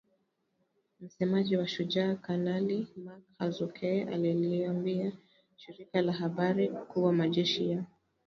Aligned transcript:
Msemaji 1.01 1.57
wa 1.57 1.67
Shujaa, 1.67 2.15
Kanali 2.15 2.87
Mak 2.97 3.19
Hazukay 3.39 4.01
aliliambia 4.03 5.11
shirika 5.55 6.01
la 6.01 6.13
habari 6.13 6.67
kuwa 6.69 7.13
majeshi 7.13 7.71
ya 7.71 7.83